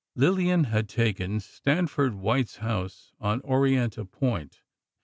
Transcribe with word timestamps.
Lillian 0.15 0.63
had 0.63 0.89
taken 0.89 1.39
Stanford 1.39 2.15
White's 2.15 2.55
house 2.55 3.11
on 3.19 3.39
Orienta 3.41 4.03
Point. 4.03 4.63